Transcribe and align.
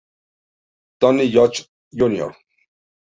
Tony 0.99 1.29
George 1.29 1.67
Jr. 1.93 2.31